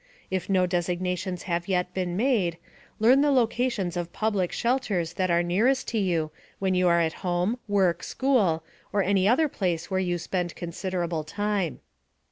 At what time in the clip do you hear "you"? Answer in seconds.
5.99-6.31, 6.73-6.87, 9.99-10.17